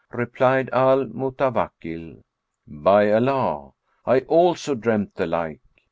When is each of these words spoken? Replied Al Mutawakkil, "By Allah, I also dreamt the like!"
Replied 0.13 0.71
Al 0.73 1.05
Mutawakkil, 1.09 2.23
"By 2.67 3.11
Allah, 3.11 3.73
I 4.03 4.21
also 4.21 4.73
dreamt 4.73 5.13
the 5.13 5.27
like!" 5.27 5.59